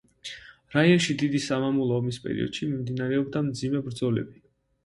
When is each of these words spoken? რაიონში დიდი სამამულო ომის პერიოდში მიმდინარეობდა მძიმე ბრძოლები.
რაიონში 0.75 1.15
დიდი 1.19 1.41
სამამულო 1.47 1.99
ომის 2.03 2.19
პერიოდში 2.25 2.71
მიმდინარეობდა 2.73 3.47
მძიმე 3.51 3.87
ბრძოლები. 3.91 4.43